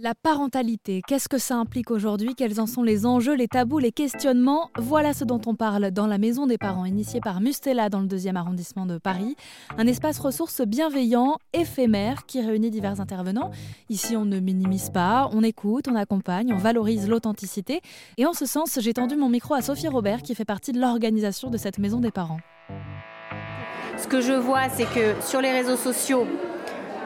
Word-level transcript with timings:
La 0.00 0.14
parentalité, 0.14 1.02
qu'est-ce 1.08 1.28
que 1.28 1.38
ça 1.38 1.56
implique 1.56 1.90
aujourd'hui? 1.90 2.36
Quels 2.36 2.60
en 2.60 2.66
sont 2.66 2.84
les 2.84 3.04
enjeux, 3.04 3.34
les 3.34 3.48
tabous, 3.48 3.80
les 3.80 3.90
questionnements? 3.90 4.70
Voilà 4.78 5.12
ce 5.12 5.24
dont 5.24 5.40
on 5.46 5.56
parle 5.56 5.90
dans 5.90 6.06
la 6.06 6.18
Maison 6.18 6.46
des 6.46 6.56
parents, 6.56 6.84
initiée 6.84 7.18
par 7.20 7.40
Mustela 7.40 7.88
dans 7.88 7.98
le 7.98 8.06
deuxième 8.06 8.36
arrondissement 8.36 8.86
de 8.86 8.98
Paris. 8.98 9.34
Un 9.76 9.88
espace 9.88 10.20
ressources 10.20 10.60
bienveillant, 10.60 11.38
éphémère, 11.52 12.26
qui 12.26 12.40
réunit 12.40 12.70
divers 12.70 13.00
intervenants. 13.00 13.50
Ici, 13.88 14.16
on 14.16 14.24
ne 14.24 14.38
minimise 14.38 14.90
pas, 14.90 15.28
on 15.32 15.42
écoute, 15.42 15.88
on 15.90 15.96
accompagne, 15.96 16.52
on 16.52 16.58
valorise 16.58 17.08
l'authenticité. 17.08 17.80
Et 18.18 18.24
en 18.24 18.34
ce 18.34 18.46
sens, 18.46 18.78
j'ai 18.80 18.92
tendu 18.92 19.16
mon 19.16 19.28
micro 19.28 19.54
à 19.54 19.62
Sophie 19.62 19.88
Robert, 19.88 20.22
qui 20.22 20.36
fait 20.36 20.44
partie 20.44 20.70
de 20.70 20.78
l'organisation 20.78 21.50
de 21.50 21.56
cette 21.56 21.78
Maison 21.78 21.98
des 21.98 22.12
parents. 22.12 22.38
Ce 23.96 24.06
que 24.06 24.20
je 24.20 24.32
vois, 24.32 24.68
c'est 24.68 24.84
que 24.84 25.20
sur 25.22 25.40
les 25.40 25.50
réseaux 25.50 25.76
sociaux, 25.76 26.24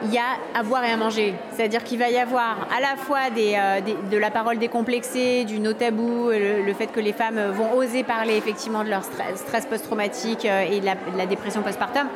il 0.03 0.13
y 0.13 0.17
a 0.17 0.37
à 0.53 0.63
boire 0.63 0.83
et 0.83 0.91
à 0.91 0.97
manger. 0.97 1.33
C'est-à-dire 1.51 1.83
qu'il 1.83 1.99
va 1.99 2.09
y 2.09 2.17
avoir 2.17 2.67
à 2.75 2.81
la 2.81 2.95
fois 2.95 3.29
euh, 3.37 3.81
de 4.11 4.17
la 4.17 4.31
parole 4.31 4.57
décomplexée, 4.57 5.45
du 5.45 5.59
no 5.59 5.73
tabou, 5.73 6.29
le, 6.29 6.73
fait 6.73 6.87
que 6.87 6.99
les 6.99 7.13
femmes 7.13 7.39
vont 7.51 7.73
oser 7.73 8.03
parler 8.03 8.35
effectivement 8.35 8.83
de 8.83 8.89
leur 8.89 9.03
stress, 9.03 9.65
post-traumatique 9.65 10.45
euh, 10.45 10.65
et 10.69 10.79
de 10.79 10.85
la, 10.85 11.25
dépression 11.25 11.61
postpartum. 11.61 12.07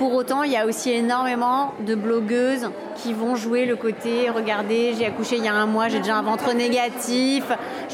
Pour 0.00 0.14
autant, 0.14 0.44
il 0.44 0.52
y 0.52 0.56
a 0.56 0.64
aussi 0.64 0.90
énormément 0.90 1.74
de 1.80 1.94
blogueuses 1.94 2.70
qui 2.94 3.12
vont 3.12 3.34
jouer 3.34 3.66
le 3.66 3.76
côté 3.76 4.30
regardez, 4.30 4.94
j'ai 4.98 5.04
accouché 5.04 5.36
il 5.36 5.44
y 5.44 5.48
a 5.48 5.54
un 5.54 5.66
mois, 5.66 5.88
j'ai 5.88 5.98
déjà 5.98 6.16
un 6.16 6.22
ventre 6.22 6.54
négatif, 6.54 7.44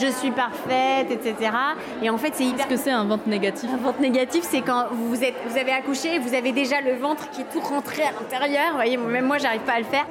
je 0.01 0.07
suis 0.07 0.31
parfaite, 0.31 1.11
etc. 1.11 1.51
Et 2.05 2.09
en 2.09 2.17
fait, 2.17 2.33
c'est 2.35 2.45
hyper. 2.45 2.69
Qu'est-ce 2.69 2.79
que 2.79 2.85
c'est 2.85 2.93
un 2.93 3.07
ventre 3.07 3.29
négatif? 3.29 3.69
Un 3.75 3.79
ventre 3.79 4.01
négatif, 4.01 4.47
c'est 4.49 4.61
quand 4.61 4.87
vous, 4.93 5.25
êtes, 5.25 5.35
vous 5.49 5.59
avez 5.59 5.73
accouché, 5.73 6.21
vous 6.21 6.35
avez 6.35 6.53
déjà 6.53 6.81
le 6.81 6.95
ventre 6.95 7.29
qui 7.31 7.41
est 7.41 7.53
tout 7.53 7.59
rentré 7.59 8.03
à 8.03 8.13
l'intérieur. 8.13 8.69
Vous 8.69 8.77
voyez, 8.77 8.97
même 8.97 9.27
moi, 9.27 9.39
j'arrive 9.39 9.63
pas 9.63 9.75
à 9.75 9.79
le 9.81 9.85
faire. 9.85 10.07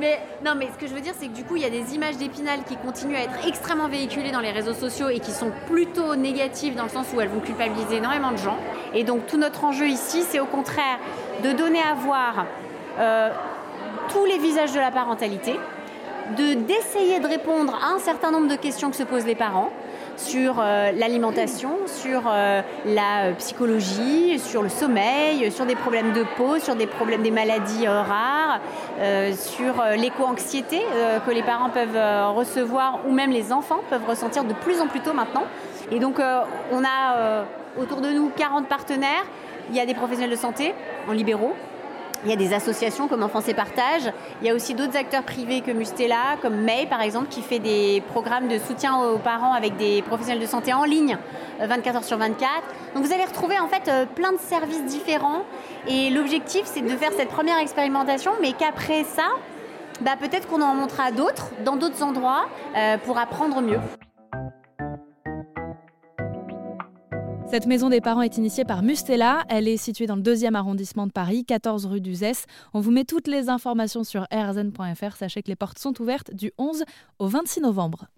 Mais 0.00 0.18
non, 0.44 0.54
mais 0.58 0.66
ce 0.74 0.80
que 0.80 0.88
je 0.88 0.94
veux 0.94 1.00
dire, 1.00 1.14
c'est 1.16 1.28
que 1.28 1.32
du 1.32 1.44
coup, 1.44 1.54
il 1.54 1.62
y 1.62 1.66
a 1.66 1.70
des 1.70 1.94
images 1.94 2.16
d'épinal 2.16 2.64
qui 2.68 2.76
continuent 2.76 3.16
à 3.16 3.22
être 3.22 3.46
extrêmement 3.46 3.88
véhiculées 3.88 4.32
dans 4.32 4.40
les 4.40 4.50
réseaux 4.50 4.74
sociaux 4.74 5.10
et 5.10 5.20
qui 5.20 5.30
sont 5.30 5.52
plutôt 5.68 6.16
négatives 6.16 6.74
dans 6.74 6.84
le 6.84 6.90
sens 6.90 7.06
où 7.14 7.20
elles 7.20 7.28
vont 7.28 7.40
culpabiliser 7.40 7.98
énormément 7.98 8.32
de 8.32 8.38
gens. 8.38 8.56
Et 8.94 9.04
donc, 9.04 9.26
tout 9.26 9.36
notre 9.36 9.62
enjeu 9.64 9.86
ici, 9.86 10.24
c'est 10.28 10.40
au 10.40 10.46
contraire 10.46 10.98
de 11.42 11.52
donner 11.52 11.80
à 11.80 11.94
voir 11.94 12.46
euh, 12.98 13.30
tous 14.10 14.24
les 14.24 14.38
visages 14.38 14.72
de 14.72 14.78
la 14.78 14.90
parentalité, 14.90 15.58
de 16.36 16.54
d'essayer 16.54 17.20
de 17.20 17.26
répondre 17.26 17.78
à 17.82 17.94
un 17.94 17.98
certain 17.98 18.30
nombre 18.30 18.48
de 18.48 18.56
questions 18.56 18.90
que 18.90 18.96
se 18.96 19.02
posent 19.02 19.26
les 19.26 19.34
parents 19.34 19.70
sur 20.16 20.56
euh, 20.58 20.92
l'alimentation, 20.92 21.70
sur 21.86 22.22
euh, 22.26 22.62
la 22.86 23.32
psychologie, 23.36 24.38
sur 24.38 24.62
le 24.62 24.68
sommeil, 24.68 25.50
sur 25.52 25.66
des 25.66 25.76
problèmes 25.76 26.12
de 26.12 26.24
peau, 26.36 26.58
sur 26.58 26.74
des 26.74 26.86
problèmes 26.86 27.22
des 27.22 27.30
maladies 27.30 27.86
rares, 27.86 28.60
sur 29.36 29.74
l'éco-anxiété 29.96 30.80
que 31.26 31.30
les 31.30 31.42
parents 31.42 31.68
peuvent 31.68 32.34
recevoir 32.34 33.00
ou 33.06 33.12
même 33.12 33.30
les 33.30 33.52
enfants 33.52 33.80
peuvent 33.90 34.08
ressentir 34.08 34.44
de 34.44 34.54
plus 34.54 34.80
en 34.80 34.86
plus 34.86 35.00
tôt 35.00 35.12
maintenant. 35.12 35.44
Et 35.90 35.98
donc 35.98 36.18
on 36.72 36.82
a 36.82 37.44
autour 37.78 38.00
de 38.00 38.08
nous 38.08 38.30
40 38.30 38.68
partenaires 38.68 39.26
il 39.70 39.76
y 39.76 39.80
a 39.80 39.86
des 39.86 39.94
professionnels 39.94 40.30
de 40.30 40.36
santé 40.36 40.74
en 41.08 41.12
libéraux. 41.12 41.54
Il 42.24 42.30
y 42.30 42.32
a 42.32 42.36
des 42.36 42.54
associations 42.54 43.08
comme 43.08 43.22
Enfance 43.22 43.48
et 43.48 43.54
Partage. 43.54 44.10
Il 44.40 44.46
y 44.48 44.50
a 44.50 44.54
aussi 44.54 44.74
d'autres 44.74 44.96
acteurs 44.96 45.22
privés 45.22 45.60
que 45.60 45.70
Mustela, 45.70 46.36
comme 46.42 46.56
May 46.56 46.86
par 46.86 47.00
exemple, 47.02 47.28
qui 47.28 47.42
fait 47.42 47.58
des 47.58 48.02
programmes 48.08 48.48
de 48.48 48.58
soutien 48.58 48.98
aux 48.98 49.18
parents 49.18 49.52
avec 49.52 49.76
des 49.76 50.02
professionnels 50.02 50.40
de 50.40 50.46
santé 50.46 50.72
en 50.72 50.84
ligne, 50.84 51.18
24 51.60 51.94
euh, 51.94 51.98
heures 51.98 52.04
sur 52.04 52.18
24. 52.18 52.50
Donc 52.94 53.04
vous 53.04 53.12
allez 53.12 53.24
retrouver 53.24 53.58
en 53.58 53.68
fait 53.68 53.88
euh, 53.88 54.06
plein 54.06 54.32
de 54.32 54.38
services 54.38 54.84
différents. 54.86 55.42
Et 55.86 56.10
l'objectif, 56.10 56.62
c'est 56.64 56.80
de 56.82 56.96
faire 56.96 57.12
cette 57.16 57.28
première 57.28 57.58
expérimentation, 57.58 58.32
mais 58.40 58.52
qu'après 58.52 59.04
ça, 59.04 59.28
bah, 60.00 60.12
peut-être 60.18 60.48
qu'on 60.48 60.62
en 60.62 60.74
montrera 60.74 61.10
d'autres 61.12 61.50
dans 61.64 61.76
d'autres 61.76 62.02
endroits 62.02 62.46
euh, 62.76 62.96
pour 62.98 63.18
apprendre 63.18 63.60
mieux. 63.60 63.78
Cette 67.48 67.66
maison 67.66 67.88
des 67.88 68.00
parents 68.00 68.22
est 68.22 68.38
initiée 68.38 68.64
par 68.64 68.82
Mustela. 68.82 69.44
Elle 69.48 69.68
est 69.68 69.76
située 69.76 70.06
dans 70.06 70.16
le 70.16 70.22
deuxième 70.22 70.56
arrondissement 70.56 71.06
de 71.06 71.12
Paris, 71.12 71.44
14 71.44 71.86
rue 71.86 72.00
du 72.00 72.12
Zès. 72.12 72.44
On 72.74 72.80
vous 72.80 72.90
met 72.90 73.04
toutes 73.04 73.28
les 73.28 73.48
informations 73.48 74.02
sur 74.02 74.26
rzn.fr. 74.32 75.16
Sachez 75.16 75.42
que 75.42 75.48
les 75.48 75.56
portes 75.56 75.78
sont 75.78 76.00
ouvertes 76.02 76.34
du 76.34 76.52
11 76.58 76.82
au 77.20 77.28
26 77.28 77.60
novembre. 77.60 78.08